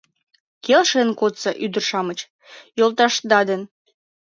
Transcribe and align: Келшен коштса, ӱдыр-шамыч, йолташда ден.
Келшен 0.63 1.09
коштса, 1.19 1.51
ӱдыр-шамыч, 1.65 2.19
йолташда 2.77 3.39
ден. 3.49 3.61